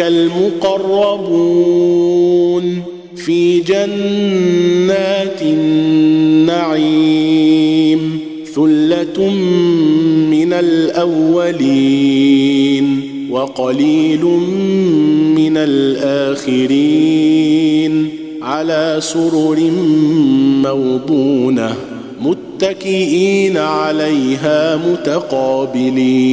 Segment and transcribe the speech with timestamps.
[0.00, 1.62] المقربون
[3.16, 7.12] في جنات النعيم
[8.54, 9.30] ثلة
[10.30, 12.02] من الأولين
[13.30, 14.24] وقليل
[15.34, 17.12] من الآخرين
[18.42, 19.60] على سرر
[20.62, 21.74] موضونة
[22.22, 26.32] متكئين عليها متقابلين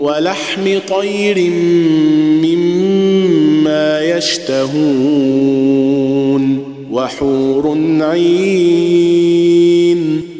[0.00, 1.50] ولحم طير
[2.44, 5.70] مما يشتهون
[6.90, 9.40] وحور عين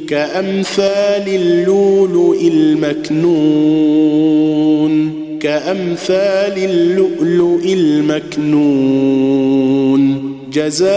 [0.08, 3.50] كأمثال اللؤلؤ المكنون
[5.40, 9.20] كأمثال اللؤلؤ المكنون
[10.52, 10.90] جزاء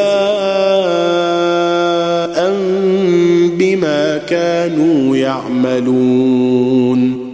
[3.58, 7.23] بما كانوا يعملون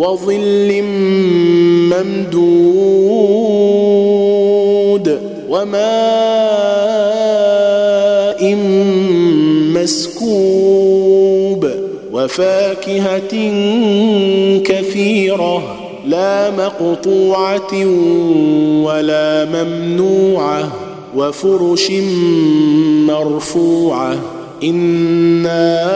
[0.00, 0.82] وظل
[1.92, 2.40] ممدود
[5.48, 5.80] وماء
[9.76, 11.62] مسكوب
[12.12, 13.34] وفاكهة
[14.64, 17.86] كثيرة لا مقطوعة
[18.84, 20.72] ولا ممنوعة
[21.16, 21.90] وفرش
[23.06, 24.18] مرفوعة.
[24.64, 25.90] إنا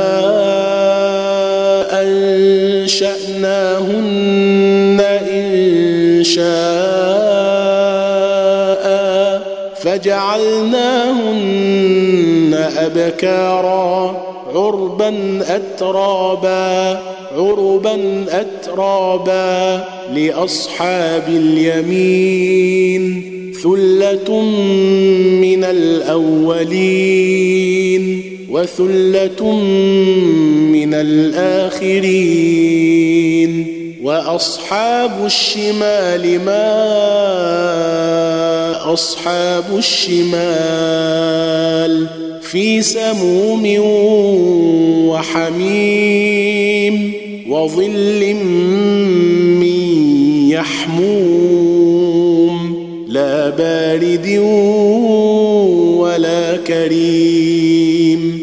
[3.44, 5.00] انشاناهن
[5.30, 6.44] إن شاء
[9.76, 11.34] فجعلناهن
[12.78, 17.00] أبكارا عربا أترابا
[17.36, 19.84] عربا أترابا
[20.14, 23.24] لأصحاب اليمين
[23.62, 24.40] ثلة
[25.40, 27.04] من الأولين
[28.50, 29.52] وثلة
[30.72, 32.74] من الآخرين
[34.04, 36.72] وأصحاب الشمال ما
[38.92, 40.34] أصحاب الشمال
[42.42, 43.62] في سموم
[45.08, 47.12] وحميم
[47.48, 48.34] وظل
[49.60, 49.80] من
[50.50, 51.74] يحموم
[53.08, 54.38] لا بارد
[55.98, 58.33] ولا كريم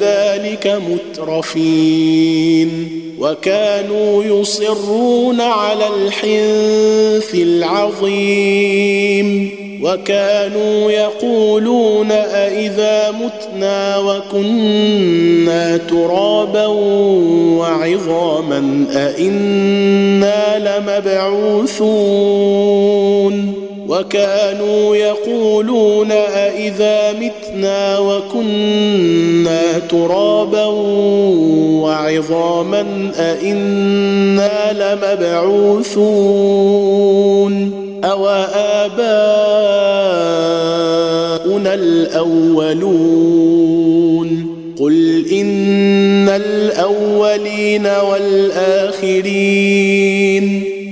[0.00, 0.80] ذلك
[1.16, 2.88] مترفين
[3.18, 8.88] وكانوا يصرون على الحنث العظيم
[9.82, 16.66] وكانوا يقولون أإذا متنا وكنا ترابا
[17.58, 21.98] وعظاما أإنا لمبعوثون
[23.88, 30.64] وكانوا يقولون أإذا متنا وكنا ترابا
[31.82, 35.98] وعظاما أإنا لمبعوثون
[38.04, 38.94] أوآباؤنا
[41.74, 43.48] الأولون
[44.80, 49.48] قل إن الأولين والآخرين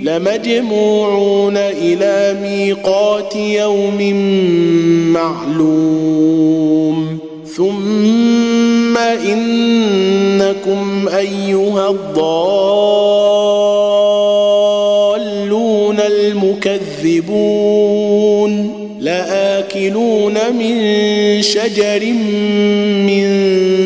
[0.06, 4.14] لمجموعون إلى ميقات يوم
[5.12, 7.18] معلوم.
[7.56, 12.26] ثم إنكم أيها الضالون
[16.00, 17.66] المكذبون.
[19.00, 20.76] لآكلون من
[21.42, 22.06] شجر
[23.06, 23.24] من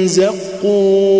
[0.06, 1.19] زقوم.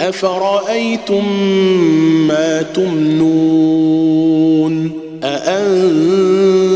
[0.00, 1.24] افرايتم
[2.28, 4.20] ما تمنون
[5.24, 6.68] اانتم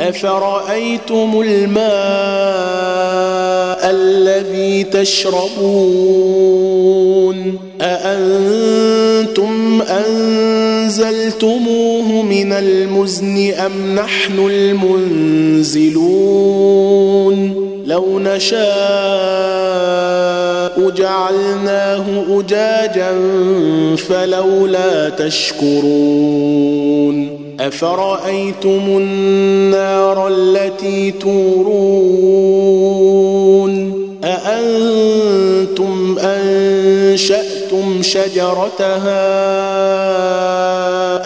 [0.00, 1.78] أفرأيتم الماء
[3.90, 6.18] الذي تشربون؟
[7.80, 10.62] أأنتم أنزلتموه
[12.22, 16.08] من المزن أم نحن المنزلون؟
[17.98, 18.58] لو نشاء
[20.90, 23.12] جعلناه أجاجا
[23.96, 26.58] فلولا تشكرون
[27.60, 31.78] أفرأيتم النار التي تورون
[34.24, 39.18] أأنتم أنشأتم شجرتها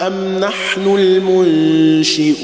[0.07, 2.43] أم نحن المنشئون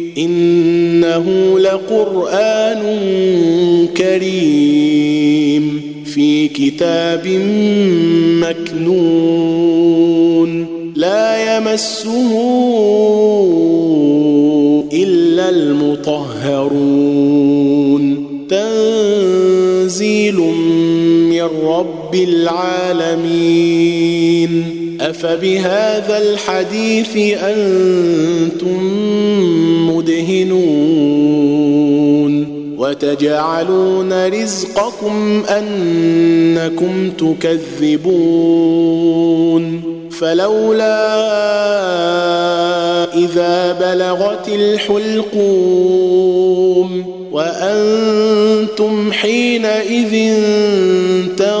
[0.17, 2.83] إنه لقرآن
[3.97, 7.27] كريم في كتاب
[8.41, 9.71] مكنون
[10.95, 12.31] لا يمسه
[14.93, 17.11] إلا المطهرون.
[18.49, 20.35] تنزيل
[21.29, 21.49] من
[22.11, 23.51] رب العالمين.
[25.01, 28.83] أفبهذا الحديث أنتم
[29.89, 30.91] مدهنون.
[32.77, 38.21] وتجعلون رزقكم أنكم تكذبون.
[40.11, 41.13] فلولا
[43.17, 45.61] إذا بلغت الحلقوم.
[47.31, 50.35] وأنتم حينئذ
[51.37, 51.60] تنظرون